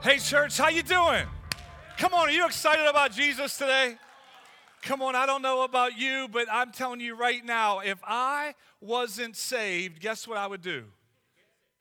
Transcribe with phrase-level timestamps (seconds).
[0.00, 1.26] Hey church, how you doing?
[1.98, 3.96] Come on, are you excited about Jesus today?
[4.80, 8.54] Come on, I don't know about you, but I'm telling you right now, if I
[8.80, 10.84] wasn't saved, guess what I would do?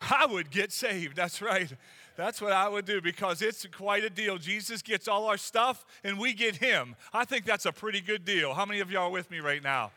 [0.01, 1.15] I would get saved.
[1.15, 1.71] That's right.
[2.15, 4.39] That's what I would do because it's quite a deal.
[4.39, 6.95] Jesus gets all our stuff and we get him.
[7.13, 8.55] I think that's a pretty good deal.
[8.55, 9.91] How many of y'all are with me right now?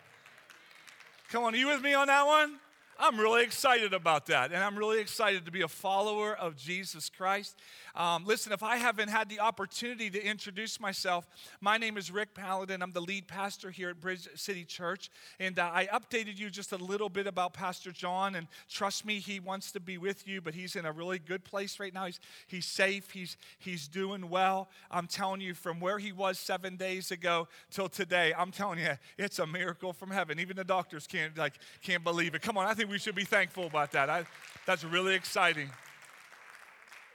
[1.31, 2.59] Come on, are you with me on that one?
[3.03, 4.53] I'm really excited about that.
[4.53, 7.57] And I'm really excited to be a follower of Jesus Christ.
[7.95, 11.27] Um, listen, if I haven't had the opportunity to introduce myself,
[11.61, 12.83] my name is Rick Paladin.
[12.83, 15.11] I'm the lead pastor here at Bridge City Church.
[15.39, 18.35] And uh, I updated you just a little bit about Pastor John.
[18.37, 21.45] And trust me, he wants to be with you, but he's in a really good
[21.45, 22.07] place right now.
[22.07, 24.69] He's, he's safe, he's, he's doing well.
[24.91, 28.93] I'm telling you, from where he was seven days ago till today, I'm telling you,
[29.19, 30.39] it's a miracle from heaven.
[30.39, 32.43] Even the doctors can't, like, can't believe it.
[32.43, 34.09] Come on, I think we should be thankful about that.
[34.09, 34.25] I,
[34.67, 35.71] that's really exciting.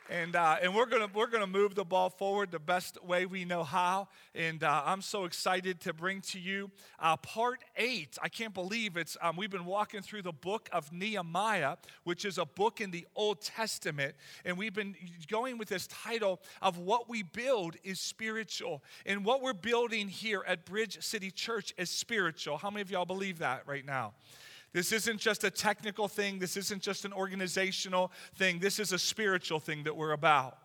[0.07, 3.43] And, uh, and we're going we're gonna move the ball forward the best way we
[3.43, 4.07] know how.
[4.35, 8.15] And uh, I'm so excited to bring to you uh, part eight.
[8.21, 12.37] I can't believe it's, um, we've been walking through the book of Nehemiah, which is
[12.37, 14.13] a book in the Old Testament.
[14.45, 14.95] And we've been
[15.27, 18.83] going with this title of What We Build is Spiritual.
[19.07, 22.57] And what we're building here at Bridge City Church is spiritual.
[22.57, 24.13] How many of y'all believe that right now?
[24.75, 28.99] This isn't just a technical thing, this isn't just an organizational thing, this is a
[28.99, 30.57] spiritual thing that we're about.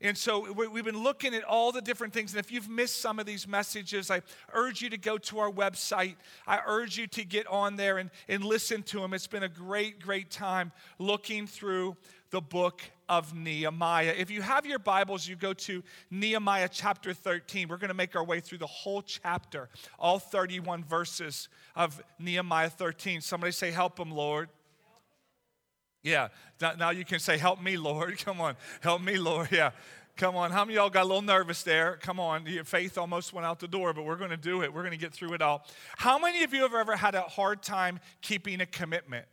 [0.00, 2.32] And so we've been looking at all the different things.
[2.32, 4.22] And if you've missed some of these messages, I
[4.54, 6.16] urge you to go to our website.
[6.46, 9.12] I urge you to get on there and, and listen to them.
[9.12, 11.98] It's been a great, great time looking through
[12.30, 12.80] the book
[13.10, 14.14] of Nehemiah.
[14.16, 17.68] If you have your Bibles, you go to Nehemiah chapter 13.
[17.68, 22.70] We're going to make our way through the whole chapter, all 31 verses of Nehemiah
[22.70, 23.20] 13.
[23.20, 24.48] Somebody say, Help him, Lord.
[26.04, 26.28] Yeah,
[26.60, 28.16] now you can say, Help me, Lord.
[28.24, 29.48] Come on, help me, Lord.
[29.50, 29.72] Yeah.
[30.16, 31.96] Come on, how many y'all got a little nervous there?
[32.02, 34.72] Come on, your faith almost went out the door, but we're going to do it.
[34.72, 35.66] We're going to get through it all.
[35.96, 39.24] How many of you have ever had a hard time keeping a commitment?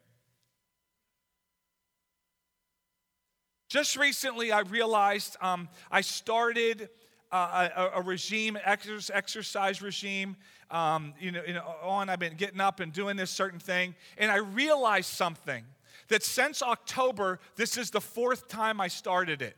[3.67, 6.89] Just recently, I realized um, I started
[7.31, 10.37] uh, a, a, regime, exercise regime.
[10.71, 13.95] Um, you, know, you know, on I've been getting up and doing this certain thing,
[14.17, 15.65] and I realized something
[16.07, 19.57] that since October, this is the fourth time I started it.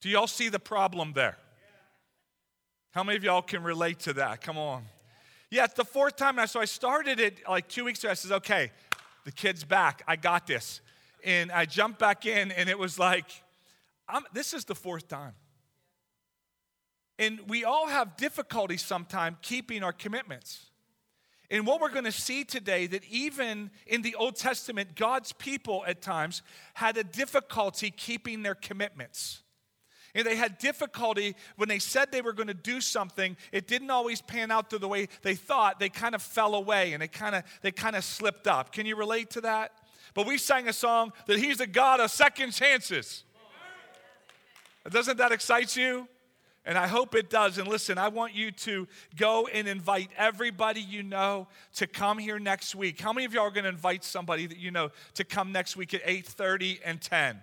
[0.00, 1.36] Do y'all see the problem there?
[2.90, 4.40] How many of y'all can relate to that?
[4.40, 4.82] Come on.
[5.50, 6.46] Yeah, it's the fourth time now.
[6.46, 8.10] So I started it like two weeks ago.
[8.10, 8.72] I says, okay,
[9.24, 10.02] the kid's back.
[10.08, 10.80] I got this
[11.24, 13.26] and I jumped back in, and it was like,
[14.32, 15.34] this is the fourth time.
[17.18, 20.70] And we all have difficulty sometimes keeping our commitments.
[21.50, 25.84] And what we're going to see today that even in the Old Testament, God's people
[25.86, 26.42] at times
[26.74, 29.42] had a difficulty keeping their commitments.
[30.14, 33.90] And they had difficulty when they said they were going to do something, it didn't
[33.90, 35.78] always pan out to the way they thought.
[35.78, 38.72] They kind of fell away and they kind of they kind of slipped up.
[38.72, 39.72] Can you relate to that?
[40.14, 43.24] But we sang a song that He's a God of second chances.
[44.88, 46.08] Doesn't that excite you?
[46.64, 47.58] And I hope it does.
[47.58, 52.38] And listen, I want you to go and invite everybody you know to come here
[52.38, 53.00] next week.
[53.00, 55.76] How many of y'all are going to invite somebody that you know to come next
[55.76, 57.42] week at 8:30 and 10?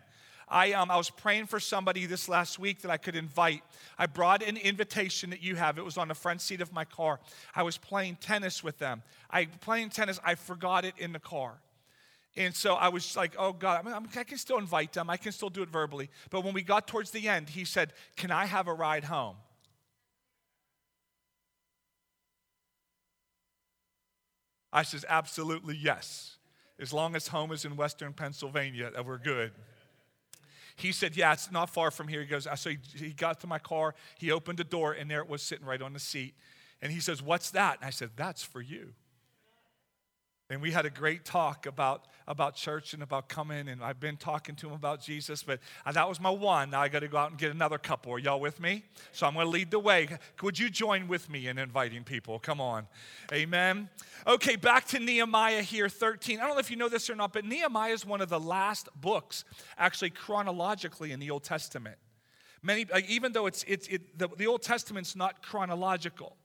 [0.50, 3.64] I, um, I was praying for somebody this last week that I could invite.
[3.98, 5.78] I brought an invitation that you have.
[5.78, 7.20] It was on the front seat of my car.
[7.54, 9.04] I was playing tennis with them.
[9.30, 10.22] I playing tennis.
[10.24, 11.60] I forgot it in the car.
[12.38, 15.10] And so I was like, oh God, I, mean, I can still invite them.
[15.10, 16.12] I can still do it verbally.
[16.30, 19.38] But when we got towards the end, he said, Can I have a ride home?
[24.72, 26.36] I says, Absolutely yes.
[26.80, 29.52] As long as home is in Western Pennsylvania, we're good.
[30.76, 32.22] He said, Yeah, it's not far from here.
[32.22, 35.22] He goes, So he, he got to my car, he opened the door, and there
[35.22, 36.36] it was sitting right on the seat.
[36.84, 37.78] And he says, What's that?
[37.80, 38.94] And I said, That's for you.
[40.50, 44.16] And we had a great talk about, about church and about coming, and I've been
[44.16, 45.60] talking to him about Jesus, but
[45.92, 46.70] that was my one.
[46.70, 48.14] Now I got to go out and get another couple.
[48.14, 48.86] Are y'all with me?
[49.12, 50.08] So I'm going to lead the way.
[50.42, 52.40] Would you join with me in inviting people?
[52.40, 52.88] Come on.
[53.34, 53.90] Amen.
[54.26, 56.40] Okay, back to Nehemiah here, 13.
[56.40, 58.40] I don't know if you know this or not, but Nehemiah is one of the
[58.40, 59.44] last books,
[59.78, 61.98] actually chronologically, in the Old Testament.
[62.64, 66.38] Many, even though it's, it's it, the, the Old Testament's not chronological.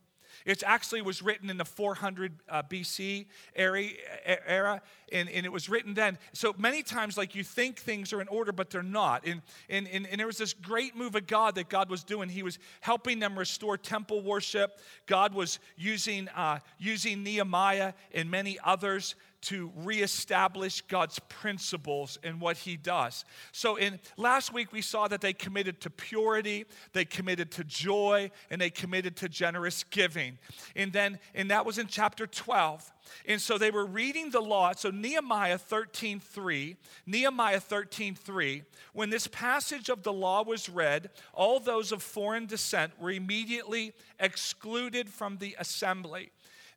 [0.44, 5.94] It actually was written in the 400 uh, BC era, and, and it was written
[5.94, 6.18] then.
[6.32, 9.26] So many times, like you think things are in order, but they're not.
[9.26, 12.28] And, and, and, and there was this great move of God that God was doing.
[12.28, 14.78] He was helping them restore temple worship.
[15.06, 22.56] God was using, uh, using Nehemiah and many others to reestablish God's principles in what
[22.56, 23.24] he does.
[23.50, 28.30] So in last week we saw that they committed to purity, they committed to joy,
[28.50, 30.38] and they committed to generous giving.
[30.76, 32.92] And then and that was in chapter 12.
[33.26, 34.72] And so they were reading the law.
[34.76, 41.92] So Nehemiah 13:3, Nehemiah 13:3, when this passage of the law was read, all those
[41.92, 46.30] of foreign descent were immediately excluded from the assembly.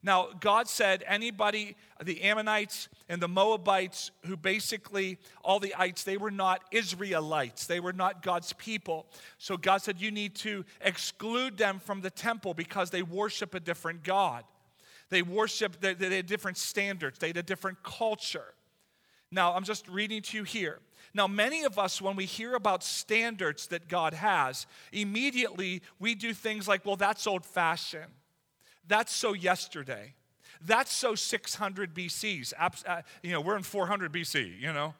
[0.05, 6.17] Now, God said anybody, the Ammonites and the Moabites, who basically, all the ites, they
[6.17, 7.65] were not Israelites.
[7.65, 9.07] They were not God's people.
[9.39, 13.59] So God said, you need to exclude them from the temple because they worship a
[13.59, 14.43] different God.
[15.09, 18.53] They worship, they, they had different standards, they had a different culture.
[19.31, 20.81] Now, I'm just reading to you here.
[21.15, 26.31] Now, many of us, when we hear about standards that God has, immediately we do
[26.31, 28.11] things like, well, that's old fashioned.
[28.87, 30.13] That's so yesterday.
[30.61, 32.53] That's so 600 BC's.
[32.57, 34.93] Uh, you know, we're in 400 BC, you know.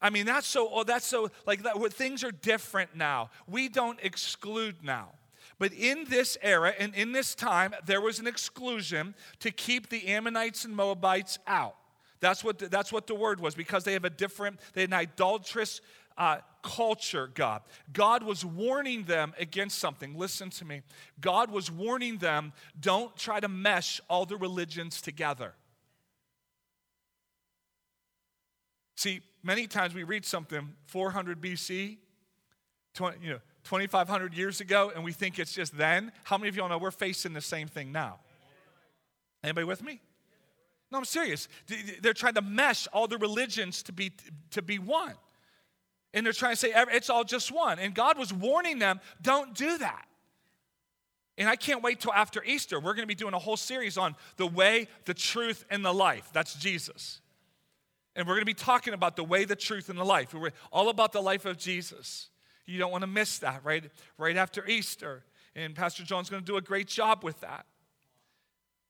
[0.00, 3.30] I mean, that's so, oh, that's so, like, that, things are different now.
[3.46, 5.10] We don't exclude now.
[5.58, 10.08] But in this era and in this time, there was an exclusion to keep the
[10.08, 11.76] Ammonites and Moabites out.
[12.18, 14.90] That's what the, that's what the word was because they have a different, they had
[14.90, 15.80] an idolatrous
[16.18, 17.62] uh, culture, God.
[17.92, 20.16] God was warning them against something.
[20.16, 20.82] Listen to me.
[21.20, 25.54] God was warning them don't try to mesh all the religions together.
[28.96, 31.98] See, many times we read something 400 BC,
[32.94, 36.12] 20, you know, 2,500 years ago, and we think it's just then.
[36.24, 38.18] How many of y'all know we're facing the same thing now?
[39.42, 40.00] Anybody with me?
[40.90, 41.48] No, I'm serious.
[42.00, 44.12] They're trying to mesh all the religions to be,
[44.50, 45.14] to be one.
[46.14, 47.78] And they're trying to say it's all just one.
[47.78, 50.06] And God was warning them don't do that.
[51.38, 52.78] And I can't wait till after Easter.
[52.78, 55.92] We're going to be doing a whole series on the way, the truth, and the
[55.92, 56.28] life.
[56.32, 57.20] That's Jesus.
[58.14, 60.34] And we're going to be talking about the way, the truth, and the life.
[60.34, 62.28] We're all about the life of Jesus.
[62.66, 65.24] You don't want to miss that right, right after Easter.
[65.56, 67.64] And Pastor John's going to do a great job with that.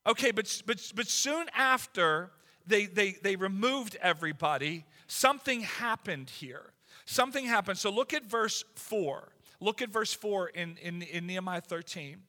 [0.06, 2.32] Okay, but, but, but soon after
[2.66, 6.71] they, they, they removed everybody, something happened here.
[7.04, 7.78] Something happened.
[7.78, 9.32] So look at verse 4.
[9.60, 12.22] Look at verse 4 in, in, in Nehemiah 13.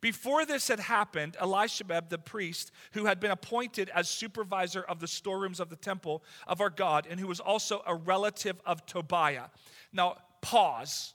[0.00, 5.06] Before this had happened, Eliashib, the priest, who had been appointed as supervisor of the
[5.06, 9.46] storerooms of the temple of our God, and who was also a relative of Tobiah.
[9.92, 11.14] Now, pause.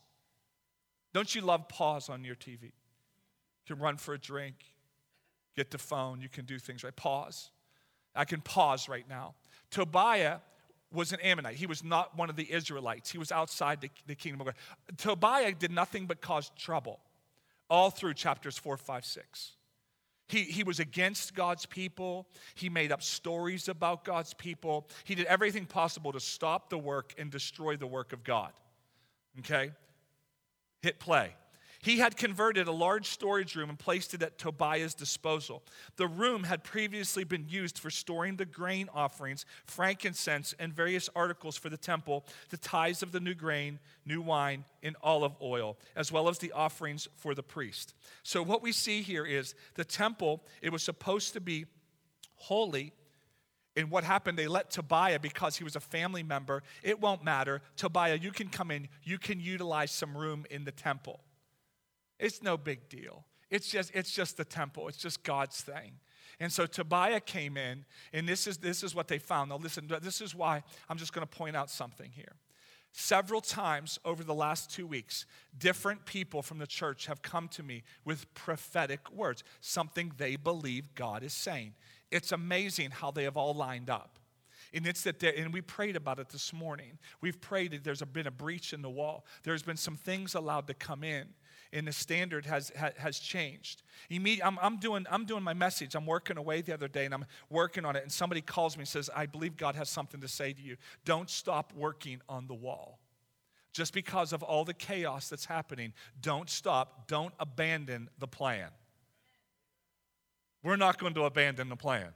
[1.14, 2.64] Don't you love pause on your TV?
[2.64, 4.56] You can run for a drink,
[5.56, 6.96] get the phone, you can do things, right?
[6.96, 7.50] Pause.
[8.14, 9.34] I can pause right now.
[9.72, 10.40] Tobiah
[10.96, 11.56] was an Ammonite.
[11.56, 13.12] He was not one of the Israelites.
[13.12, 14.56] He was outside the, the kingdom of God.
[14.98, 17.00] Tobiah did nothing but cause trouble
[17.70, 19.52] all through chapters 4, 5, 6.
[20.28, 22.28] He, he was against God's people.
[22.56, 24.88] He made up stories about God's people.
[25.04, 28.52] He did everything possible to stop the work and destroy the work of God.
[29.40, 29.72] Okay?
[30.82, 31.36] Hit play.
[31.86, 35.62] He had converted a large storage room and placed it at Tobiah's disposal.
[35.98, 41.58] The room had previously been used for storing the grain offerings, frankincense, and various articles
[41.58, 46.12] for the temple, the tithes of the new grain, new wine, and olive oil, as
[46.12, 47.94] well as the offerings for the priest.
[48.24, 51.68] So, what we see here is the temple, it was supposed to be
[52.34, 52.94] holy.
[53.78, 57.62] And what happened, they let Tobiah, because he was a family member, it won't matter.
[57.78, 61.20] Tobiah, you can come in, you can utilize some room in the temple.
[62.20, 63.26] It's no big deal.
[63.50, 65.94] It's just, it's just the temple, it's just God's thing.
[66.40, 69.50] And so Tobiah came in, and this is, this is what they found.
[69.50, 72.34] Now, listen, this is why I'm just going to point out something here.
[72.92, 75.26] Several times over the last two weeks,
[75.58, 80.96] different people from the church have come to me with prophetic words, something they believe
[80.96, 81.74] God is saying.
[82.12, 84.20] It's amazing how they have all lined up.
[84.74, 86.98] And it's that, and we prayed about it this morning.
[87.22, 89.26] We've prayed that there's been a breach in the wall.
[89.44, 91.28] There's been some things allowed to come in
[91.76, 93.84] and the standard has, has changed.
[94.10, 95.94] I'm, I'm, doing, I'm doing my message.
[95.94, 98.02] I'm working away the other day and I'm working on it.
[98.02, 100.78] And somebody calls me and says, I believe God has something to say to you.
[101.04, 103.00] Don't stop working on the wall.
[103.74, 105.92] Just because of all the chaos that's happening,
[106.22, 107.08] don't stop.
[107.08, 108.70] Don't abandon the plan.
[110.64, 112.08] We're not going to abandon the plan.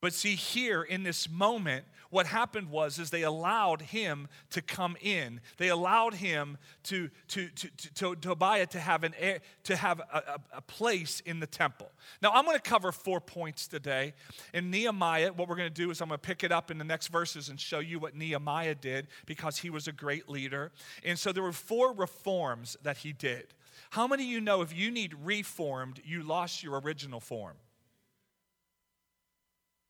[0.00, 4.96] But see, here in this moment, what happened was is they allowed him to come
[5.00, 5.40] in.
[5.56, 9.14] They allowed him to, to, to, to, to Tobiah to have, an,
[9.64, 11.90] to have a, a, place in the temple.
[12.22, 14.12] Now, I'm going to cover four points today.
[14.52, 16.78] In Nehemiah, what we're going to do is I'm going to pick it up in
[16.78, 20.72] the next verses and show you what Nehemiah did because he was a great leader.
[21.04, 23.46] And so there were four reforms that he did.
[23.90, 27.56] How many of you know if you need reformed, you lost your original form?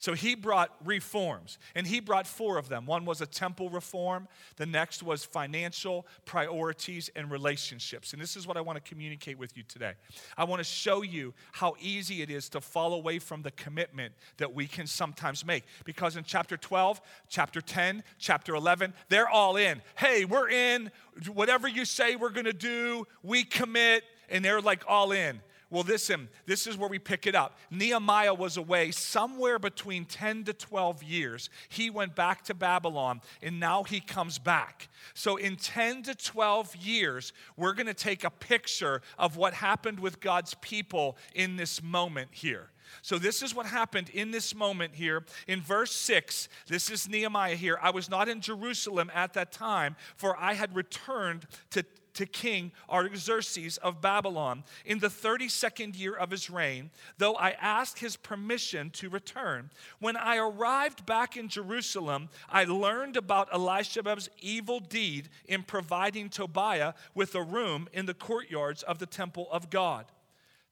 [0.07, 2.87] So he brought reforms, and he brought four of them.
[2.87, 8.13] One was a temple reform, the next was financial priorities and relationships.
[8.13, 9.95] And this is what I want to communicate with you today.
[10.39, 14.15] I want to show you how easy it is to fall away from the commitment
[14.37, 15.65] that we can sometimes make.
[15.85, 19.83] Because in chapter 12, chapter 10, chapter 11, they're all in.
[19.97, 20.93] Hey, we're in.
[21.33, 24.05] Whatever you say we're going to do, we commit.
[24.29, 25.41] And they're like all in.
[25.69, 27.59] Well, listen, this is where we pick it up.
[27.73, 31.51] Nehemiah was away somewhere between 10 to 12 years.
[31.69, 34.89] He went back to Babylon and now he comes back.
[35.15, 39.99] So, in 10 to 12 years, we're going to take a picture of what happened
[39.99, 42.71] with God's people in this moment here.
[43.03, 45.25] So, this is what happened in this moment here.
[45.49, 47.77] In verse 6, this is Nehemiah here.
[47.83, 51.85] I was not in Jerusalem at that time, for I had returned to
[52.17, 58.01] to King Artaxerxes of Babylon in the 32nd year of his reign, though I asked
[58.01, 59.71] his permission to return.
[60.01, 66.95] When I arrived back in Jerusalem, I learned about Eliashib's evil deed in providing Tobiah
[67.15, 70.07] with a room in the courtyards of the temple of God.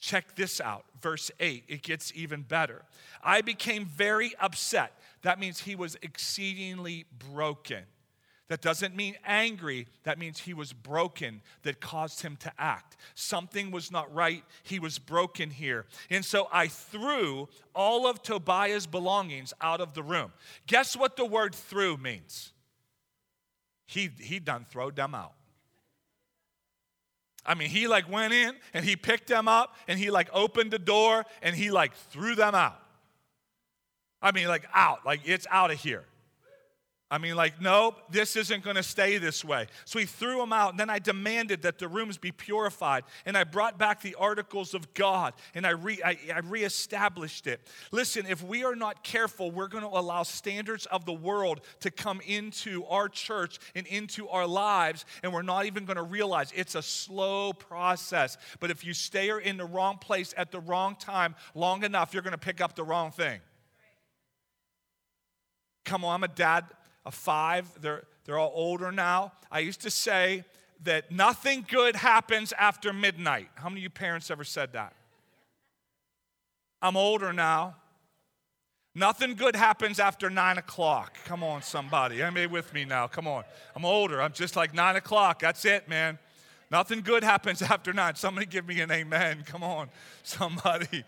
[0.01, 1.65] Check this out, verse 8.
[1.69, 2.83] It gets even better.
[3.23, 4.93] I became very upset.
[5.23, 7.85] That means he was exceedingly broken.
[8.49, 9.87] That doesn't mean angry.
[10.03, 12.97] That means he was broken that caused him to act.
[13.15, 14.45] Something was not right.
[14.63, 15.87] He was broken here.
[16.11, 20.31] And so I threw all of Tobiah's belongings out of the room.
[20.67, 22.53] Guess what the word threw means?
[23.87, 25.33] He, he done throwed them out.
[27.47, 30.71] I mean, he like went in and he picked them up and he like opened
[30.71, 32.81] the door and he like threw them out.
[34.21, 36.05] I mean, like out, like it's out of here.
[37.15, 39.69] I mean, like, nope, this isn't going to stay this way.
[39.85, 40.71] So he threw them out.
[40.71, 43.05] And then I demanded that the rooms be purified.
[43.25, 47.61] And I brought back the articles of God and I, re, I, I reestablished it.
[47.93, 51.91] Listen, if we are not careful, we're going to allow standards of the world to
[51.93, 55.05] come into our church and into our lives.
[55.23, 58.39] And we're not even going to realize it's a slow process.
[58.59, 62.25] But if you stay in the wrong place at the wrong time long enough, you're
[62.25, 63.39] going to pick up the wrong thing.
[65.85, 66.65] Come on, I'm a dad
[67.07, 67.69] a five.
[67.81, 69.33] They're, they're all older now.
[69.51, 70.45] I used to say
[70.85, 73.49] that nothing good happens after midnight.
[73.55, 74.95] How many of you parents ever said that?
[76.83, 77.77] I'm older now.
[78.95, 81.17] Nothing good happens after nine o'clock.
[81.25, 82.23] Come on, somebody.
[82.23, 83.09] Anybody with me now?
[83.09, 83.43] Come on.
[83.75, 84.23] I'm older.
[84.23, 85.41] I'm just like nine o'clock.
[85.41, 86.19] That's it, man.
[86.71, 88.15] Nothing good happens after nine.
[88.15, 89.45] Somebody give me an amen.
[89.47, 89.89] Come on,
[90.23, 91.05] somebody.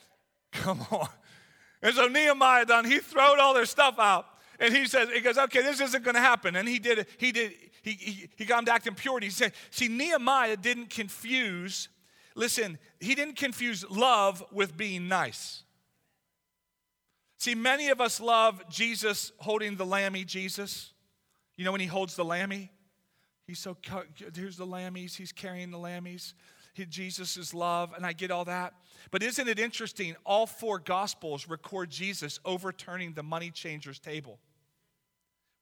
[0.52, 1.08] Come on.
[1.82, 4.26] And so Nehemiah done, he throwed all their stuff out.
[4.58, 6.56] And he says, he goes, okay, this isn't going to happen.
[6.56, 9.26] And he did, he did, he, he, he got him to act in purity.
[9.26, 11.88] He said, see, Nehemiah didn't confuse,
[12.34, 15.62] listen, he didn't confuse love with being nice.
[17.38, 20.92] See, many of us love Jesus holding the lammy Jesus.
[21.56, 22.70] You know when he holds the lammy?
[23.46, 23.76] He's so,
[24.34, 26.32] here's the lammies, he's carrying the lammies.
[26.84, 28.74] Jesus is love, and I get all that.
[29.10, 30.14] But isn't it interesting?
[30.26, 34.38] All four gospels record Jesus overturning the money changer's table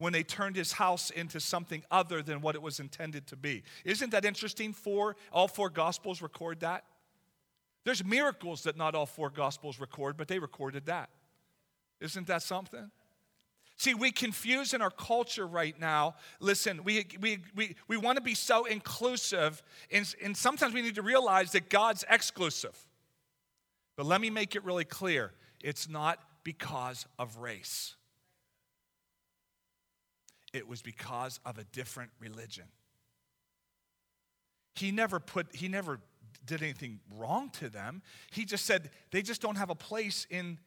[0.04, 3.62] when they turned his house into something other than what it was intended to be.
[3.86, 4.74] Isn't that interesting?
[4.74, 6.84] Four, all four gospels record that.
[7.84, 11.08] There's miracles that not all four gospels record, but they recorded that.
[12.02, 12.90] Isn't that something?
[13.78, 16.16] See, we confuse in our culture right now.
[16.38, 20.96] Listen, we, we, we, we want to be so inclusive, and, and sometimes we need
[20.96, 22.78] to realize that God's exclusive.
[23.96, 25.32] But let me make it really clear
[25.62, 27.94] it's not because of race,
[30.54, 32.64] it was because of a different religion.
[34.76, 36.00] He never put, he never
[36.46, 38.02] did anything wrong to them.
[38.32, 40.58] He just said they just don't have a place in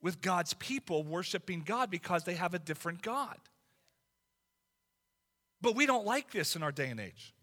[0.00, 3.38] with God's people worshiping God because they have a different God.
[5.62, 7.34] But we don't like this in our day and age.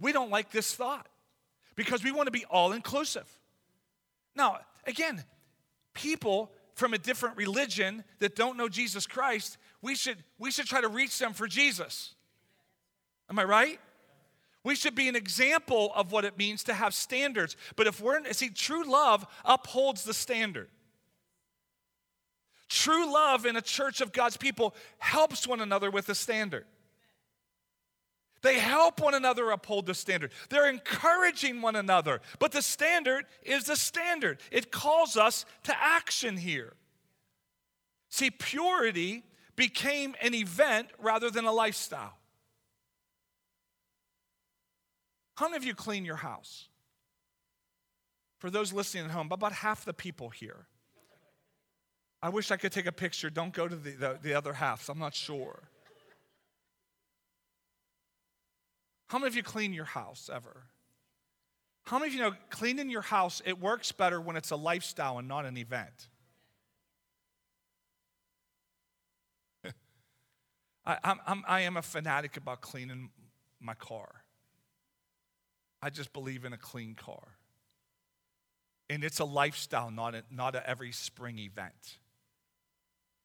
[0.00, 1.06] We don't like this thought
[1.76, 3.28] because we want to be all inclusive.
[4.34, 5.24] Now, again,
[5.94, 10.80] people from a different religion that don't know Jesus Christ, we should, we should try
[10.80, 12.14] to reach them for Jesus.
[13.30, 13.80] Am I right?
[14.64, 17.56] We should be an example of what it means to have standards.
[17.76, 20.68] But if we're, see, true love upholds the standard.
[22.68, 26.66] True love in a church of God's people helps one another with the standard.
[28.42, 30.32] They help one another uphold the standard.
[30.48, 32.20] They're encouraging one another.
[32.38, 36.74] But the standard is the standard, it calls us to action here.
[38.10, 39.24] See, purity
[39.58, 42.16] became an event rather than a lifestyle.
[45.34, 46.68] How many of you clean your house?
[48.38, 50.68] For those listening at home, about half the people here.
[52.22, 53.30] I wish I could take a picture.
[53.30, 54.88] Don't go to the, the, the other halves.
[54.88, 55.64] I'm not sure.
[59.08, 60.66] How many of you clean your house ever?
[61.82, 65.18] How many of you know cleaning your house, it works better when it's a lifestyle
[65.18, 66.08] and not an event?
[70.88, 73.10] I, I'm, I'm, a fanatic about cleaning
[73.60, 74.08] my car.
[75.82, 77.36] I just believe in a clean car.
[78.88, 81.98] And it's a lifestyle, not a, not a every spring event.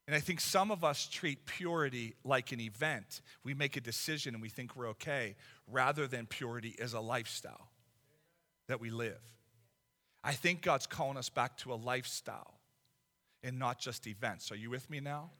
[0.06, 3.22] And I think some of us treat purity like an event.
[3.42, 5.34] We make a decision and we think we're okay,
[5.66, 7.70] rather than purity as a lifestyle
[8.68, 9.20] that we live.
[10.22, 12.60] I think God's calling us back to a lifestyle
[13.42, 14.52] and not just events.
[14.52, 15.30] Are you with me now?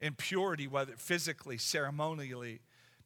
[0.00, 2.60] In purity, whether physically, ceremonially,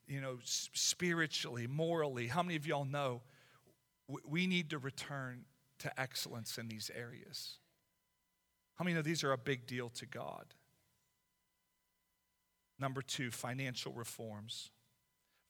[0.07, 3.21] you know, spiritually, morally, how many of y'all know
[4.27, 5.45] we need to return
[5.79, 7.59] to excellence in these areas?
[8.75, 10.45] How many know these are a big deal to God?
[12.79, 14.71] Number two, financial reforms.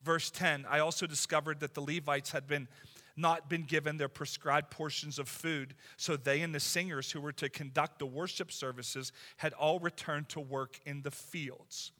[0.02, 2.68] Verse 10 I also discovered that the Levites had been
[3.16, 7.32] not been given their prescribed portions of food, so they and the singers who were
[7.32, 11.92] to conduct the worship services had all returned to work in the fields.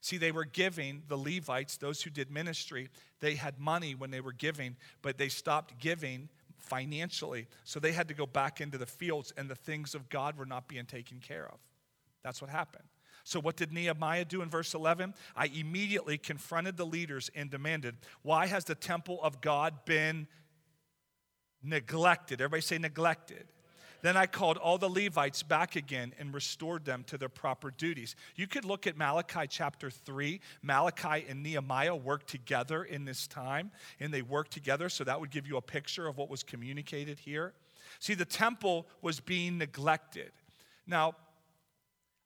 [0.00, 2.88] See, they were giving the Levites, those who did ministry,
[3.20, 7.48] they had money when they were giving, but they stopped giving financially.
[7.64, 10.46] So they had to go back into the fields, and the things of God were
[10.46, 11.58] not being taken care of.
[12.22, 12.84] That's what happened.
[13.24, 15.14] So, what did Nehemiah do in verse 11?
[15.36, 20.26] I immediately confronted the leaders and demanded, Why has the temple of God been
[21.62, 22.40] neglected?
[22.40, 23.46] Everybody say neglected.
[24.02, 28.16] Then I called all the Levites back again and restored them to their proper duties.
[28.34, 30.40] You could look at Malachi chapter 3.
[30.62, 35.30] Malachi and Nehemiah worked together in this time, and they worked together, so that would
[35.30, 37.52] give you a picture of what was communicated here.
[37.98, 40.30] See, the temple was being neglected.
[40.86, 41.14] Now,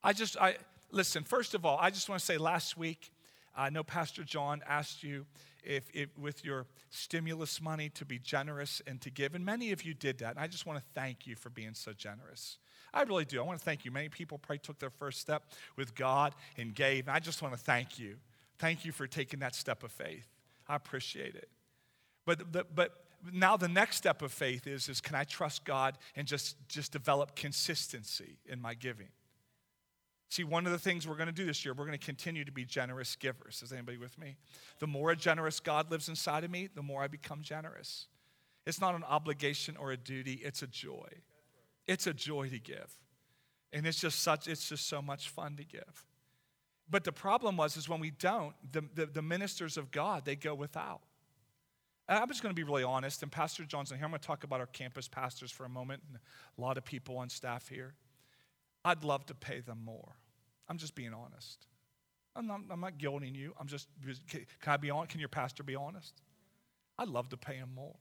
[0.03, 0.57] I just, I,
[0.93, 3.11] listen, first of all, I just want to say last week,
[3.57, 5.27] I know Pastor John asked you
[5.63, 9.85] if, if, with your stimulus money to be generous and to give, and many of
[9.85, 10.31] you did that.
[10.31, 12.59] And I just want to thank you for being so generous.
[12.93, 13.41] I really do.
[13.41, 13.91] I want to thank you.
[13.91, 15.45] Many people probably took their first step
[15.77, 17.09] with God and gave.
[17.09, 18.17] And I just want to thank you.
[18.59, 20.29] Thank you for taking that step of faith.
[20.69, 21.49] I appreciate it.
[22.25, 25.99] But, but, but now the next step of faith is, is can I trust God
[26.15, 29.09] and just, just develop consistency in my giving?
[30.35, 32.45] See, one of the things we're going to do this year, we're going to continue
[32.45, 33.63] to be generous givers.
[33.63, 34.35] Is anybody with me?
[34.81, 38.09] The more a generous God lives inside of me, the more I become generous.
[38.67, 41.07] It's not an obligation or a duty, it's a joy.
[41.87, 42.93] It's a joy to give.
[43.73, 46.05] And it's just such, it's just so much fun to give.
[46.91, 50.35] But the problem was is when we don't, the, the, the ministers of God, they
[50.35, 51.03] go without.
[52.09, 54.27] And I'm just going to be really honest, and Pastor Johnson here, I'm going to
[54.27, 56.19] talk about our campus pastors for a moment, and
[56.59, 57.95] a lot of people on staff here.
[58.85, 60.17] I'd love to pay them more.
[60.69, 61.67] I'm just being honest.
[62.37, 63.55] I'm not, I'm not guilting you.
[63.61, 63.89] I'm just,
[64.31, 65.07] can I be on?
[65.07, 66.21] Can your pastor be honest?
[66.99, 67.95] I'd love to pay him more.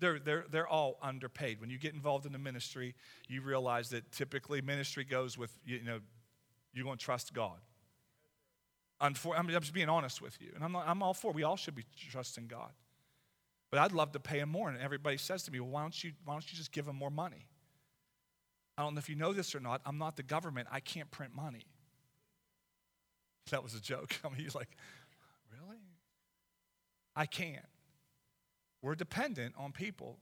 [0.00, 1.60] They're, they're, they're all underpaid.
[1.60, 2.94] When you get involved in the ministry,
[3.28, 6.00] you realize that typically ministry goes with, you know,
[6.72, 7.58] you're going to trust God.
[9.00, 10.52] I'm just being honest with you.
[10.54, 12.70] And I'm, not, I'm all for We all should be trusting God.
[13.70, 14.68] But I'd love to pay him more.
[14.68, 16.96] And everybody says to me, well, why don't you, why don't you just give him
[16.96, 17.48] more money?
[18.76, 19.80] I don't know if you know this or not.
[19.84, 20.68] I'm not the government.
[20.70, 21.66] I can't print money.
[23.50, 24.14] That was a joke.
[24.24, 24.70] I mean, he's like,
[25.52, 25.78] really?
[27.14, 27.64] I can't.
[28.82, 30.18] We're dependent on people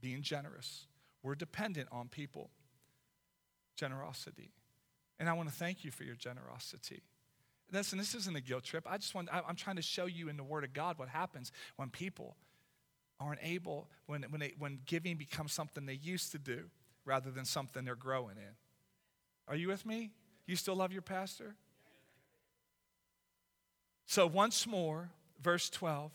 [0.00, 0.86] being generous.
[1.22, 2.50] We're dependent on people.
[3.76, 4.52] Generosity.
[5.18, 7.02] And I want to thank you for your generosity.
[7.70, 8.86] Listen, this isn't a guilt trip.
[8.88, 11.52] I just want, I'm trying to show you in the Word of God what happens
[11.76, 12.36] when people
[13.18, 16.64] aren't able, when, when, they, when giving becomes something they used to do
[17.04, 18.54] rather than something they're growing in.
[19.48, 20.10] Are you with me?
[20.46, 21.54] You still love your pastor?
[24.06, 25.10] So, once more,
[25.40, 26.12] verse 12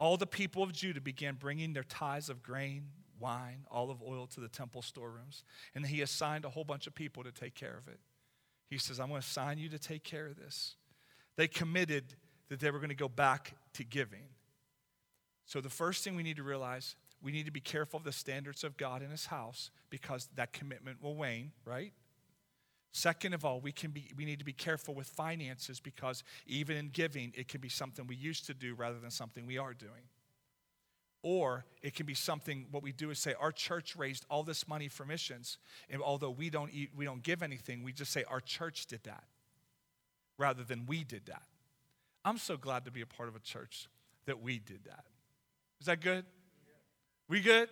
[0.00, 2.84] all the people of Judah began bringing their tithes of grain,
[3.18, 5.42] wine, olive oil to the temple storerooms.
[5.74, 7.98] And he assigned a whole bunch of people to take care of it.
[8.70, 10.76] He says, I'm going to assign you to take care of this.
[11.36, 12.14] They committed
[12.48, 14.28] that they were going to go back to giving.
[15.46, 18.12] So, the first thing we need to realize we need to be careful of the
[18.12, 21.92] standards of God in his house because that commitment will wane, right?
[22.92, 26.76] Second of all, we, can be, we need to be careful with finances because even
[26.76, 29.74] in giving, it can be something we used to do rather than something we are
[29.74, 30.08] doing.
[31.22, 34.68] Or it can be something, what we do is say, our church raised all this
[34.68, 35.58] money for missions,
[35.90, 39.02] and although we don't, eat, we don't give anything, we just say, our church did
[39.04, 39.24] that
[40.38, 41.42] rather than we did that.
[42.24, 43.88] I'm so glad to be a part of a church
[44.26, 45.04] that we did that.
[45.80, 46.24] Is that good?
[47.28, 47.68] We good?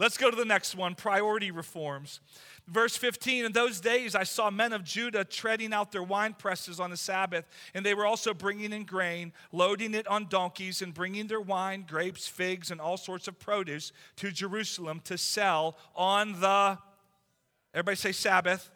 [0.00, 2.20] Let's go to the next one priority reforms.
[2.66, 6.80] Verse 15 In those days I saw men of Judah treading out their wine presses
[6.80, 10.94] on the Sabbath, and they were also bringing in grain, loading it on donkeys, and
[10.94, 16.40] bringing their wine, grapes, figs, and all sorts of produce to Jerusalem to sell on
[16.40, 16.78] the,
[17.74, 18.70] everybody say Sabbath.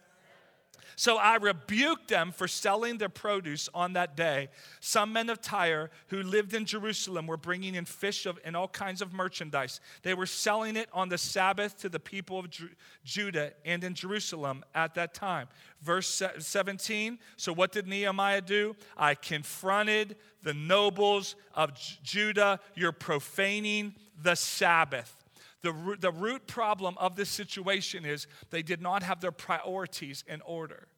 [0.97, 4.49] So I rebuked them for selling their produce on that day.
[4.81, 8.69] Some men of Tyre who lived in Jerusalem were bringing in fish of, and all
[8.69, 9.81] kinds of merchandise.
[10.03, 12.71] They were selling it on the Sabbath to the people of Ju-
[13.05, 15.49] Judah and in Jerusalem at that time.
[15.83, 18.77] Verse 17 So what did Nehemiah do?
[18.97, 22.61] I confronted the nobles of J- Judah.
[22.75, 25.24] You're profaning the Sabbath.
[25.65, 30.43] The, the root problem of this situation is they did not have their priorities in
[30.43, 30.89] order.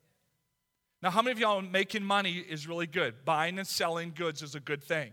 [1.03, 3.25] Now, how many of y'all making money is really good?
[3.25, 5.13] Buying and selling goods is a good thing.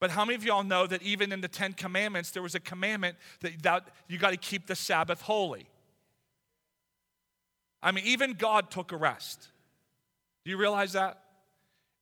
[0.00, 2.60] But how many of y'all know that even in the Ten Commandments, there was a
[2.60, 5.68] commandment that, that you got to keep the Sabbath holy?
[7.82, 9.48] I mean, even God took a rest.
[10.46, 11.22] Do you realize that?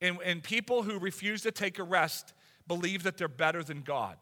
[0.01, 2.33] And, and people who refuse to take a rest
[2.69, 4.19] believe that they're better than God.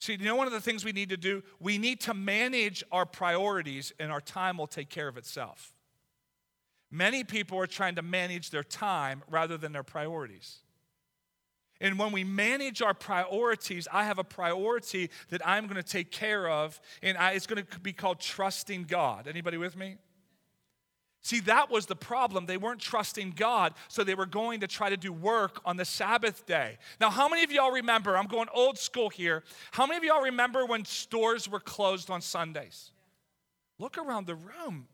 [0.00, 1.42] See, you know one of the things we need to do?
[1.58, 5.72] We need to manage our priorities, and our time will take care of itself.
[6.90, 10.58] Many people are trying to manage their time rather than their priorities.
[11.80, 16.10] And when we manage our priorities, I have a priority that I'm going to take
[16.10, 19.28] care of, and I, it's going to be called trusting God.
[19.28, 19.96] Anybody with me?
[21.20, 22.46] See, that was the problem.
[22.46, 25.84] They weren't trusting God, so they were going to try to do work on the
[25.84, 26.78] Sabbath day.
[27.00, 28.16] Now, how many of y'all remember?
[28.16, 29.42] I'm going old school here.
[29.72, 32.92] How many of y'all remember when stores were closed on Sundays?
[33.78, 34.86] Look around the room.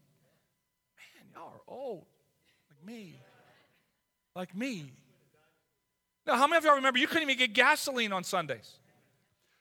[0.96, 2.06] Man, y'all are old.
[2.70, 3.20] Like me.
[4.34, 4.92] Like me.
[6.26, 8.78] Now, how many of y'all remember you couldn't even get gasoline on Sundays?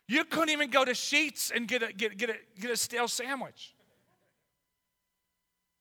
[0.08, 3.08] You couldn't even go to Sheets and get a, get, get a, get a stale
[3.08, 3.73] sandwich.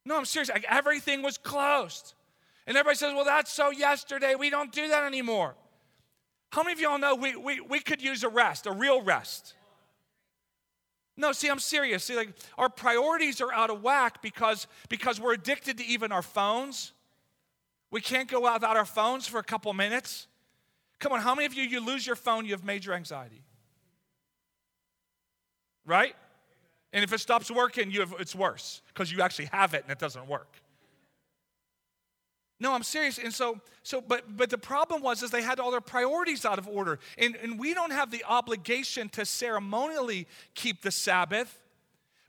[0.05, 0.51] No, I'm serious.
[0.51, 2.15] Like, everything was closed.
[2.67, 4.35] And everybody says, well, that's so yesterday.
[4.35, 5.55] We don't do that anymore.
[6.51, 9.55] How many of y'all know we, we, we could use a rest, a real rest?
[11.17, 12.05] No, see, I'm serious.
[12.05, 16.23] See, like our priorities are out of whack because, because we're addicted to even our
[16.23, 16.93] phones.
[17.91, 20.27] We can't go without our phones for a couple minutes.
[20.99, 23.43] Come on, how many of you, you lose your phone, you have major anxiety?
[25.85, 26.15] Right?
[26.93, 29.93] And if it stops working, you have, it's worse because you actually have it and
[29.93, 30.63] it doesn't work.
[32.61, 33.19] No, I'm serious.
[33.19, 36.61] And so, so but but the problem was is they had all their priorities out
[36.61, 37.01] of order.
[37.19, 41.59] And, and we don't have the obligation to ceremonially keep the Sabbath.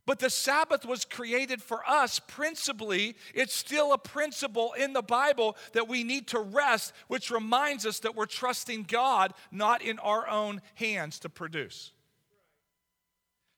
[0.06, 3.16] But the Sabbath was created for us principally.
[3.34, 8.00] It's still a principle in the Bible that we need to rest, which reminds us
[8.00, 11.94] that we're trusting God, not in our own hands to produce.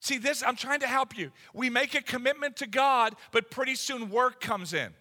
[0.05, 1.31] See, this, I'm trying to help you.
[1.51, 4.93] We make a commitment to God, but pretty soon work comes in.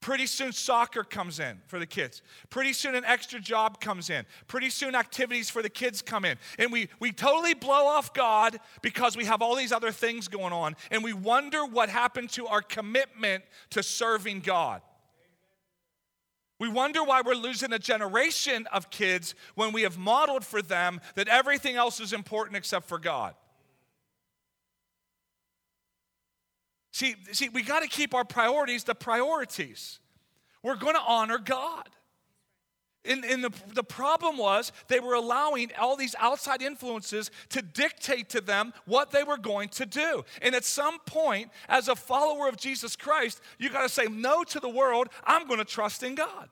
[0.00, 2.22] Pretty soon, soccer comes in for the kids.
[2.48, 4.24] Pretty soon, an extra job comes in.
[4.46, 6.38] Pretty soon, activities for the kids come in.
[6.58, 10.54] And we, we totally blow off God because we have all these other things going
[10.54, 10.74] on.
[10.90, 14.80] And we wonder what happened to our commitment to serving God.
[16.58, 21.02] We wonder why we're losing a generation of kids when we have modeled for them
[21.14, 23.34] that everything else is important except for God.
[26.92, 29.98] See, see we got to keep our priorities the priorities.
[30.62, 31.88] We're going to honor God.
[33.04, 38.28] And, and the, the problem was they were allowing all these outside influences to dictate
[38.30, 40.22] to them what they were going to do.
[40.42, 44.44] And at some point, as a follower of Jesus Christ, you got to say no
[44.44, 45.08] to the world.
[45.24, 46.50] I'm going to trust in God.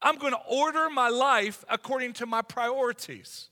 [0.00, 3.49] I'm going to order my life according to my priorities.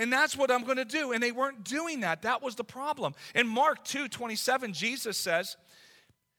[0.00, 1.12] And that's what I'm going to do.
[1.12, 2.22] And they weren't doing that.
[2.22, 3.14] That was the problem.
[3.34, 5.58] In Mark 2 27, Jesus says,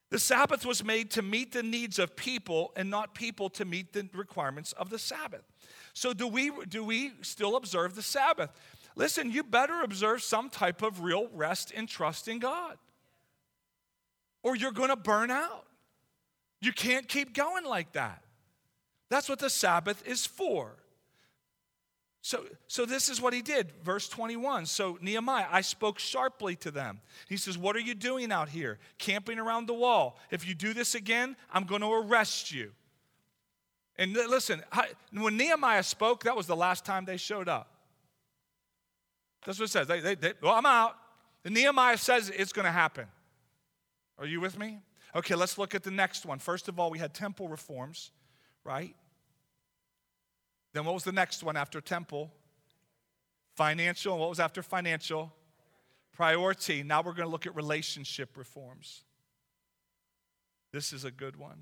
[0.09, 3.93] the Sabbath was made to meet the needs of people and not people to meet
[3.93, 5.43] the requirements of the Sabbath.
[5.93, 8.49] So, do we, do we still observe the Sabbath?
[8.95, 12.77] Listen, you better observe some type of real rest and trust in God,
[14.43, 15.65] or you're going to burn out.
[16.59, 18.23] You can't keep going like that.
[19.09, 20.80] That's what the Sabbath is for.
[22.23, 24.67] So, so this is what he did, verse 21.
[24.67, 27.01] So Nehemiah, I spoke sharply to them.
[27.27, 28.77] He says, What are you doing out here?
[28.99, 30.19] Camping around the wall.
[30.29, 32.71] If you do this again, I'm going to arrest you.
[33.97, 34.63] And listen,
[35.13, 37.71] when Nehemiah spoke, that was the last time they showed up.
[39.45, 39.87] That's what it says.
[39.87, 40.95] They, they, they, well, I'm out.
[41.43, 43.07] And Nehemiah says it's going to happen.
[44.19, 44.79] Are you with me?
[45.15, 46.39] Okay, let's look at the next one.
[46.39, 48.11] First of all, we had temple reforms,
[48.63, 48.95] right?
[50.73, 52.31] Then what was the next one after temple?
[53.55, 54.13] Financial.
[54.13, 55.33] And what was after financial?
[56.13, 56.83] Priority.
[56.83, 59.03] Now we're going to look at relationship reforms.
[60.71, 61.57] This is a good one.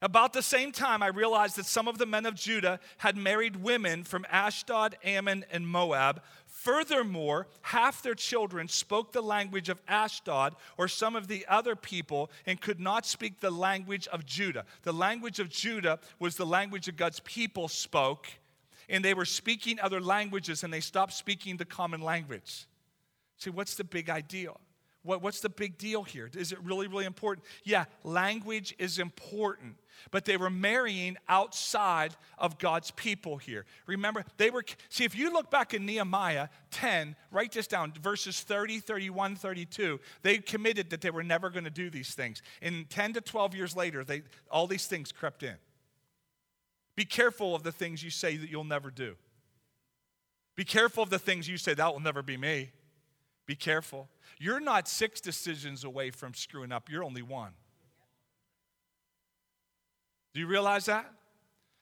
[0.00, 3.56] About the same time, I realized that some of the men of Judah had married
[3.56, 6.22] women from Ashdod, Ammon, and Moab.
[6.46, 12.30] Furthermore, half their children spoke the language of Ashdod or some of the other people
[12.46, 14.64] and could not speak the language of Judah.
[14.82, 18.28] The language of Judah was the language that God's people spoke,
[18.88, 22.68] and they were speaking other languages and they stopped speaking the common language.
[23.36, 24.52] See, what's the big idea?
[25.02, 26.28] What, what's the big deal here?
[26.36, 27.46] Is it really, really important?
[27.64, 29.76] Yeah, language is important,
[30.10, 33.64] but they were marrying outside of God's people here.
[33.86, 38.40] Remember, they were, see, if you look back in Nehemiah 10, write this down, verses
[38.40, 42.42] 30, 31, 32, they committed that they were never going to do these things.
[42.62, 45.56] And 10 to 12 years later, they, all these things crept in.
[46.96, 49.14] Be careful of the things you say that you'll never do.
[50.56, 52.72] Be careful of the things you say, that will never be me.
[53.46, 54.08] Be careful.
[54.38, 57.52] You're not six decisions away from screwing up, you're only one.
[60.38, 61.12] Do you realize that?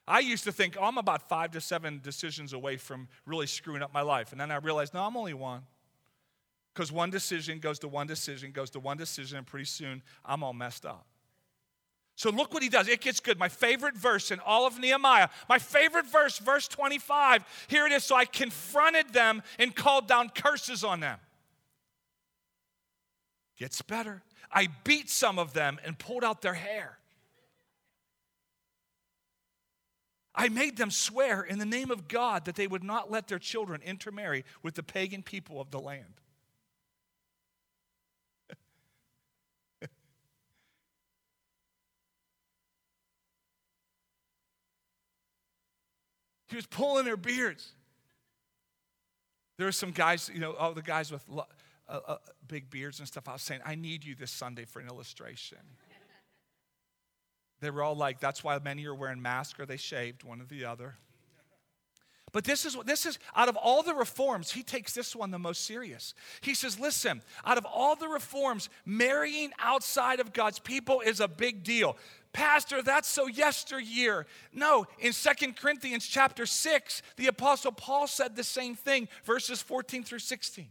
[0.09, 3.83] I used to think, oh, I'm about five to seven decisions away from really screwing
[3.83, 4.33] up my life.
[4.33, 5.61] And then I realized, no, I'm only one.
[6.73, 10.43] Because one decision goes to one decision, goes to one decision, and pretty soon I'm
[10.43, 11.05] all messed up.
[12.15, 12.89] So look what he does.
[12.89, 13.39] It gets good.
[13.39, 17.45] My favorite verse in all of Nehemiah, my favorite verse, verse 25.
[17.69, 18.05] Here it is.
[18.05, 21.19] So I confronted them and called down curses on them.
[23.59, 24.23] Gets better.
[24.51, 26.97] I beat some of them and pulled out their hair.
[30.37, 33.39] I made them swear in the name of God that they would not let their
[33.39, 36.21] children intermarry with the pagan people of the land.
[46.49, 47.73] he was pulling their beards.
[49.57, 51.25] There were some guys, you know, all the guys with
[51.89, 54.81] uh, uh, big beards and stuff, I was saying, I need you this Sunday for
[54.81, 55.59] an illustration.
[57.61, 60.45] They were all like, that's why many are wearing masks or they shaved, one or
[60.45, 60.97] the other.
[62.33, 65.31] But this is what this is out of all the reforms, he takes this one
[65.31, 66.13] the most serious.
[66.43, 71.29] He says, "Listen, out of all the reforms, marrying outside of God's people is a
[71.29, 71.97] big deal.
[72.35, 74.27] Pastor, that's so yesteryear.
[74.53, 80.05] No, in Second Corinthians chapter 6, the apostle Paul said the same thing, verses 14
[80.05, 80.69] through 16.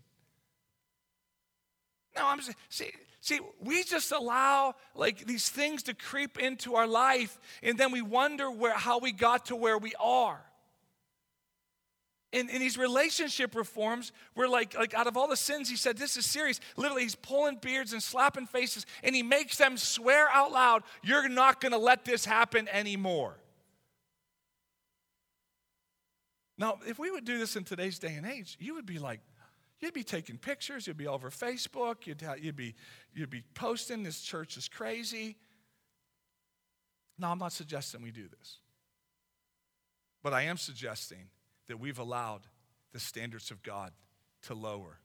[2.15, 2.91] No, I'm see,
[3.25, 8.01] see, we just allow like these things to creep into our life, and then we
[8.01, 10.39] wonder where how we got to where we are.
[12.31, 15.97] In, in these relationship reforms, we're like, like out of all the sins, he said,
[15.97, 16.59] this is serious.
[16.75, 21.29] Literally, he's pulling beards and slapping faces, and he makes them swear out loud, You're
[21.29, 23.37] not gonna let this happen anymore.
[26.57, 29.19] Now, if we would do this in today's day and age, you would be like,
[29.79, 32.75] You'd be taking pictures, you'd be over Facebook, you'd, you'd, be,
[33.13, 35.37] you'd be posting, this church is crazy.
[37.17, 38.59] No, I'm not suggesting we do this.
[40.23, 41.29] But I am suggesting
[41.67, 42.41] that we've allowed
[42.93, 43.91] the standards of God
[44.43, 44.99] to lower.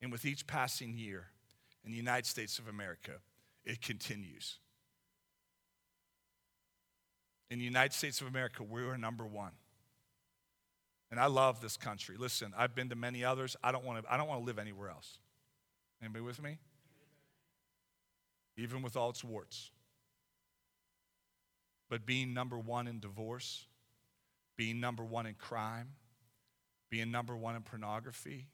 [0.00, 1.26] And with each passing year
[1.84, 3.12] in the United States of America,
[3.64, 4.58] it continues.
[7.50, 9.52] In the United States of America, we're number one.
[11.12, 12.16] And I love this country.
[12.18, 13.54] Listen, I've been to many others.
[13.62, 15.18] I don't want to, I don't want to live anywhere else.
[16.02, 16.56] Anybody with me?
[18.56, 19.70] Even with all its warts.
[21.90, 23.66] But being number one in divorce,
[24.56, 25.90] being number one in crime,
[26.90, 28.46] being number one in pornography,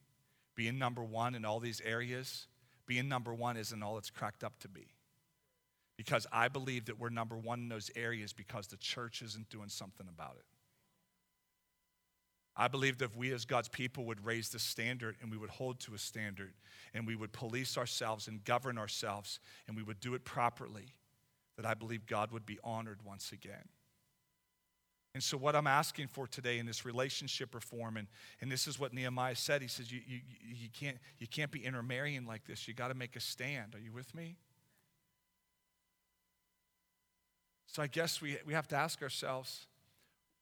[0.56, 2.48] being number one in all these areas,
[2.88, 4.88] being number one isn't all it's cracked up to be.
[5.96, 9.68] Because I believe that we're number one in those areas because the church isn't doing
[9.68, 10.57] something about it.
[12.60, 15.48] I believe that if we as God's people would raise the standard and we would
[15.48, 16.54] hold to a standard
[16.92, 20.96] and we would police ourselves and govern ourselves and we would do it properly,
[21.56, 23.68] that I believe God would be honored once again.
[25.14, 28.08] And so, what I'm asking for today in this relationship reform, and,
[28.40, 31.64] and this is what Nehemiah said he says, you, you, you, can't, you can't be
[31.64, 32.68] intermarrying like this.
[32.68, 33.74] You got to make a stand.
[33.74, 34.36] Are you with me?
[37.66, 39.66] So, I guess we, we have to ask ourselves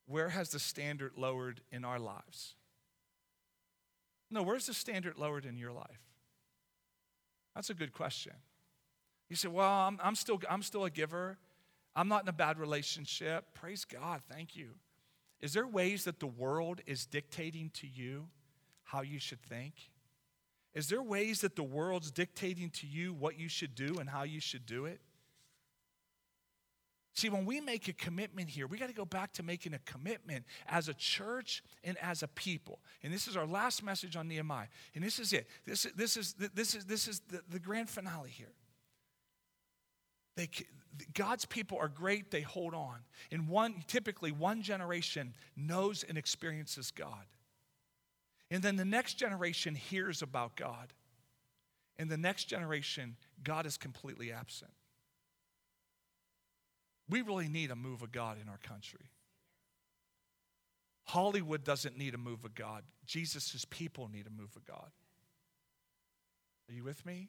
[0.07, 2.55] where has the standard lowered in our lives?
[4.31, 6.01] No, where's the standard lowered in your life?
[7.55, 8.33] That's a good question.
[9.29, 11.39] You say, well, I'm, I'm, still, I'm still a giver.
[11.95, 13.47] I'm not in a bad relationship.
[13.55, 14.21] Praise God.
[14.31, 14.75] Thank you.
[15.41, 18.29] Is there ways that the world is dictating to you
[18.85, 19.75] how you should think?
[20.75, 24.25] Is there ways that the world's dictating to you what you should do and how
[24.25, 25.01] you should do it?
[27.17, 29.79] See, when we make a commitment here, we got to go back to making a
[29.91, 32.81] commitment as a church and as a people.
[33.03, 34.67] And this is our last message on Nehemiah.
[34.95, 35.47] And this is it.
[35.65, 38.53] This, this is, this is, this is the, the grand finale here.
[40.37, 40.51] They,
[41.15, 42.99] God's people are great, they hold on.
[43.33, 47.25] And one, typically, one generation knows and experiences God.
[48.51, 50.93] And then the next generation hears about God.
[51.99, 54.73] And the next generation, God is completely absent.
[57.09, 59.11] We really need a move of God in our country.
[61.05, 62.83] Hollywood doesn't need a move of God.
[63.07, 64.91] Jesus' people need a move of God.
[66.69, 67.29] Are you with me?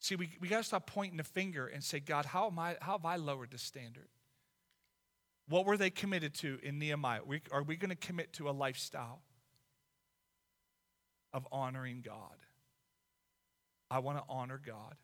[0.00, 2.76] See, we, we got to stop pointing the finger and say, God, how, am I,
[2.80, 4.08] how have I lowered the standard?
[5.48, 7.20] What were they committed to in Nehemiah?
[7.26, 9.22] We, are we going to commit to a lifestyle
[11.32, 12.36] of honoring God?
[13.90, 14.94] I want to honor God.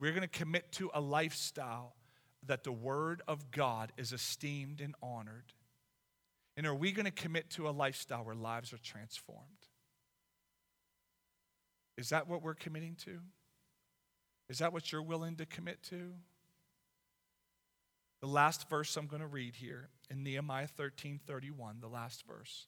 [0.00, 1.94] We're going to commit to a lifestyle
[2.46, 5.52] that the Word of God is esteemed and honored.
[6.56, 9.40] And are we going to commit to a lifestyle where lives are transformed?
[11.96, 13.20] Is that what we're committing to?
[14.48, 16.12] Is that what you're willing to commit to?
[18.20, 22.66] The last verse I'm going to read here in Nehemiah 13 31, the last verse.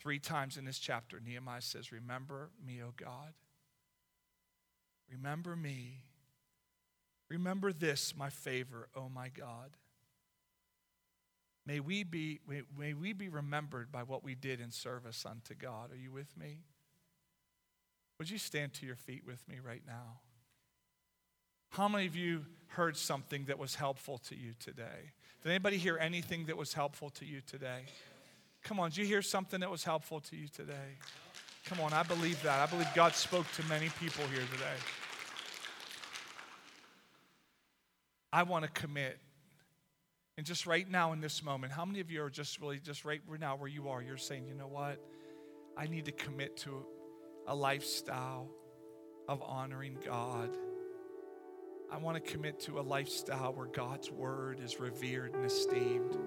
[0.00, 3.32] Three times in this chapter, Nehemiah says, Remember me, O God.
[5.10, 6.04] Remember me
[7.34, 9.76] Remember this, my favor, oh my God.
[11.66, 15.54] May we be, may, may we be remembered by what we did in service unto
[15.54, 15.92] God.
[15.92, 16.58] Are you with me?
[18.18, 20.20] Would you stand to your feet with me right now?
[21.70, 25.12] How many of you heard something that was helpful to you today?
[25.42, 27.82] Did anybody hear anything that was helpful to you today?
[28.62, 30.98] Come on, did you hear something that was helpful to you today?
[31.66, 32.60] Come on, I believe that.
[32.60, 35.03] I believe God spoke to many people here today.
[38.34, 39.16] I want to commit.
[40.36, 43.04] And just right now in this moment, how many of you are just really, just
[43.04, 45.00] right now where you are, you're saying, you know what?
[45.76, 46.84] I need to commit to
[47.46, 48.50] a lifestyle
[49.28, 50.50] of honoring God.
[51.92, 56.18] I want to commit to a lifestyle where God's word is revered and esteemed.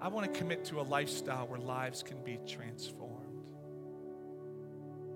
[0.00, 3.44] I want to commit to a lifestyle where lives can be transformed.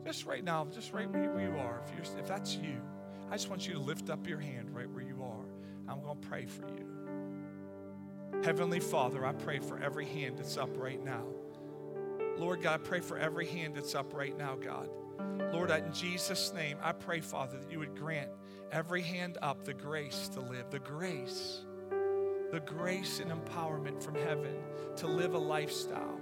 [0.05, 2.81] Just right now, just right where you are, if, if that's you,
[3.29, 4.96] I just want you to lift up your hand right where.
[6.17, 6.87] To pray for you.
[8.43, 11.25] Heavenly Father, I pray for every hand that's up right now.
[12.37, 14.89] Lord God, I pray for every hand that's up right now, God.
[15.53, 18.31] Lord, in Jesus' name, I pray, Father, that you would grant
[18.73, 21.65] every hand up the grace to live, the grace,
[22.53, 24.55] the grace and empowerment from heaven
[24.97, 26.21] to live a lifestyle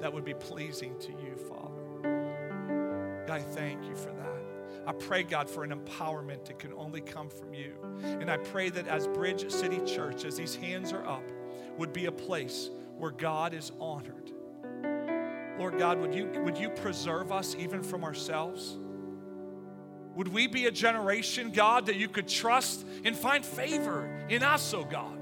[0.00, 3.24] that would be pleasing to you, Father.
[3.26, 4.27] God, I thank you for that.
[4.88, 7.74] I pray, God, for an empowerment that can only come from you.
[8.02, 11.30] And I pray that as Bridge City Church, as these hands are up,
[11.76, 14.32] would be a place where God is honored.
[15.58, 18.78] Lord God, would you, would you preserve us even from ourselves?
[20.14, 24.72] Would we be a generation, God, that you could trust and find favor in us,
[24.72, 25.18] oh God?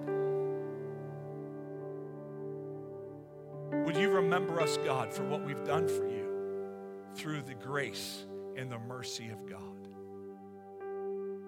[3.84, 6.70] Would you remember us, God, for what we've done for you
[7.16, 8.26] through the grace
[8.56, 9.60] and the mercy of God.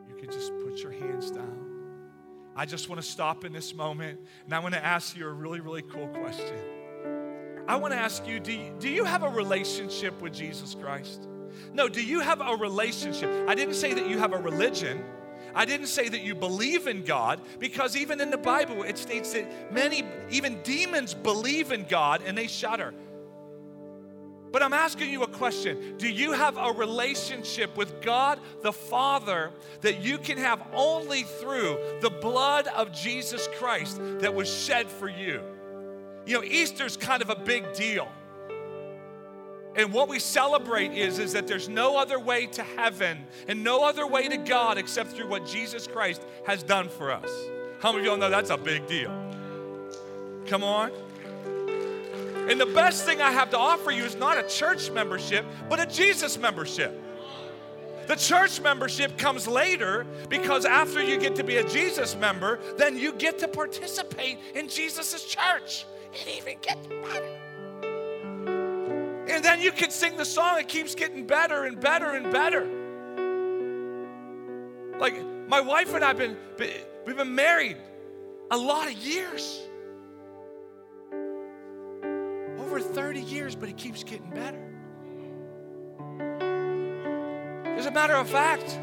[0.09, 1.69] You can just put your hands down.
[2.55, 5.33] I just want to stop in this moment and I want to ask you a
[5.33, 6.59] really, really cool question.
[7.69, 11.29] I want to ask you do, you do you have a relationship with Jesus Christ?
[11.73, 13.31] No, do you have a relationship?
[13.49, 15.05] I didn't say that you have a religion.
[15.55, 19.33] I didn't say that you believe in God because even in the Bible it states
[19.35, 22.93] that many, even demons, believe in God and they shudder.
[24.51, 25.97] But I'm asking you a question.
[25.99, 29.51] Do you have a relationship with God the Father
[29.83, 35.09] that you can have only through the blood of Jesus Christ that was shed for
[35.09, 35.43] you?
[36.27, 38.09] You know, Easter's kind of a big deal.
[39.77, 43.85] And what we celebrate is, is that there's no other way to heaven and no
[43.85, 47.31] other way to God except through what Jesus Christ has done for us.
[47.81, 49.11] How many of y'all know that's a big deal?
[50.47, 50.91] Come on.
[52.49, 55.79] And the best thing I have to offer you is not a church membership, but
[55.81, 56.99] a Jesus membership.
[58.07, 62.97] The church membership comes later because after you get to be a Jesus member, then
[62.97, 65.85] you get to participate in Jesus' church.
[66.15, 67.39] It even gets better.
[69.29, 72.67] And then you can sing the song, it keeps getting better and better and better.
[74.99, 76.37] Like my wife and I have been,
[77.05, 77.77] we've been married
[78.51, 79.68] a lot of years
[82.69, 84.63] over 30 years, but it keeps getting better.
[87.79, 88.79] As a matter of fact,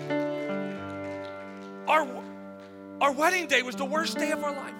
[1.87, 2.07] our,
[2.99, 4.73] Our wedding day was the worst day of our life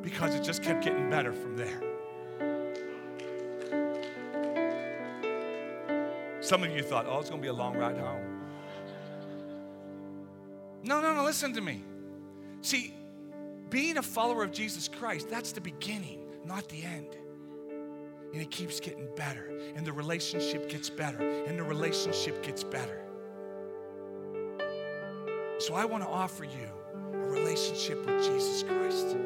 [0.00, 1.80] because it just kept getting better from there.
[6.40, 8.22] Some of you thought, oh, it's going to be a long ride home.
[10.84, 11.82] No, no, no, listen to me.
[12.60, 12.94] See,
[13.70, 17.16] being a follower of Jesus Christ, that's the beginning, not the end.
[18.34, 23.00] And it keeps getting better, and the relationship gets better, and the relationship gets better.
[25.60, 26.68] So I want to offer you
[27.12, 29.16] a relationship with Jesus Christ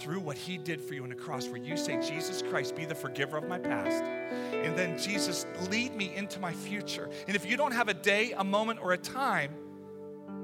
[0.00, 2.84] through what he did for you on the cross, where you say, Jesus Christ, be
[2.84, 4.02] the forgiver of my past.
[4.02, 7.08] And then, Jesus, lead me into my future.
[7.28, 9.54] And if you don't have a day, a moment, or a time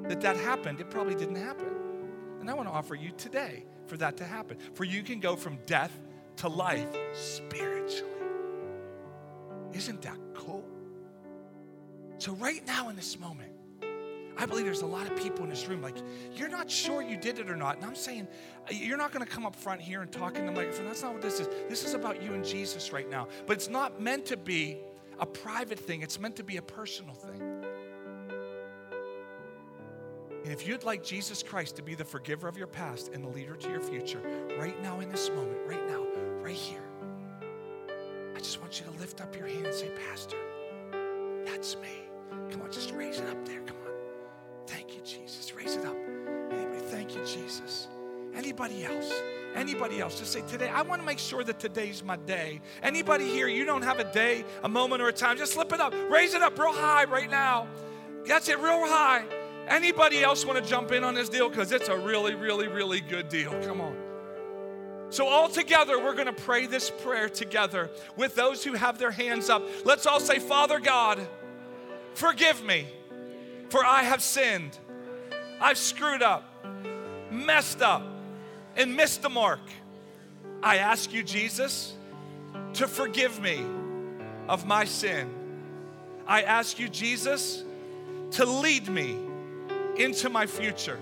[0.04, 1.66] that that happened, it probably didn't happen.
[2.40, 4.58] And I want to offer you today for that to happen.
[4.74, 5.98] For you can go from death
[6.38, 8.12] to life spiritually.
[9.72, 10.64] Isn't that cool?
[12.18, 13.52] So, right now in this moment,
[14.36, 15.96] I believe there's a lot of people in this room, like,
[16.32, 17.76] you're not sure you did it or not.
[17.76, 18.28] And I'm saying,
[18.70, 20.86] uh, you're not going to come up front here and talk in the microphone.
[20.86, 21.48] That's not what this is.
[21.68, 23.26] This is about you and Jesus right now.
[23.46, 24.78] But it's not meant to be
[25.18, 27.42] a private thing, it's meant to be a personal thing.
[30.44, 33.28] And if you'd like Jesus Christ to be the forgiver of your past and the
[33.28, 34.20] leader to your future,
[34.58, 36.07] right now in this moment, right now,
[36.48, 36.80] right here,
[38.34, 40.38] I just want you to lift up your hand and say, Pastor,
[41.44, 42.08] that's me.
[42.50, 43.60] Come on, just raise it up there.
[43.60, 43.92] Come on.
[44.66, 45.52] Thank you, Jesus.
[45.54, 45.94] Raise it up.
[46.50, 47.88] Anybody, thank you, Jesus.
[48.34, 49.12] Anybody else?
[49.54, 50.18] Anybody else?
[50.18, 52.62] Just say, today, I want to make sure that today's my day.
[52.82, 55.80] Anybody here, you don't have a day, a moment, or a time, just slip it
[55.80, 55.92] up.
[56.08, 57.66] Raise it up real high right now.
[58.26, 59.26] That's it, real high.
[59.66, 61.50] Anybody else want to jump in on this deal?
[61.50, 63.50] Because it's a really, really, really good deal.
[63.64, 64.07] Come on.
[65.10, 69.10] So, all together, we're going to pray this prayer together with those who have their
[69.10, 69.62] hands up.
[69.84, 71.26] Let's all say, Father God,
[72.14, 72.86] forgive me
[73.70, 74.76] for I have sinned.
[75.60, 76.44] I've screwed up,
[77.30, 78.02] messed up,
[78.76, 79.60] and missed the mark.
[80.62, 81.94] I ask you, Jesus,
[82.74, 83.64] to forgive me
[84.48, 85.28] of my sin.
[86.26, 87.64] I ask you, Jesus,
[88.32, 89.16] to lead me
[89.96, 90.98] into my future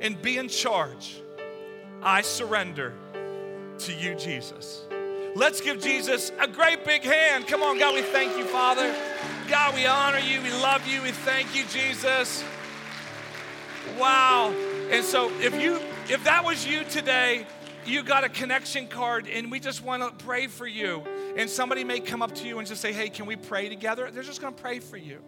[0.00, 1.20] and be in charge.
[2.02, 2.94] I surrender
[3.80, 4.82] to you, Jesus.
[5.34, 7.46] Let's give Jesus a great big hand.
[7.46, 8.94] Come on, God, we thank you, Father.
[9.48, 10.42] God, we honor you.
[10.42, 11.02] We love you.
[11.02, 12.44] We thank you, Jesus.
[13.98, 14.52] Wow.
[14.90, 17.46] And so if you if that was you today,
[17.86, 21.02] you got a connection card and we just want to pray for you.
[21.36, 24.10] And somebody may come up to you and just say, "Hey, can we pray together?"
[24.10, 25.20] They're just going to pray for you.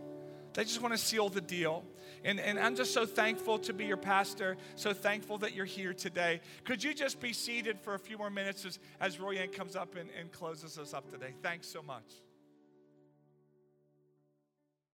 [0.53, 1.85] They just want to seal the deal.
[2.25, 5.93] And, and I'm just so thankful to be your pastor, so thankful that you're here
[5.93, 6.41] today.
[6.65, 9.21] Could you just be seated for a few more minutes as, as
[9.53, 11.35] comes up and, and closes us up today?
[11.43, 12.05] Thanks so much.